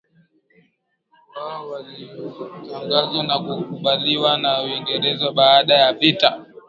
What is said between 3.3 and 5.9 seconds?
kukubaliwa na Uingereza baada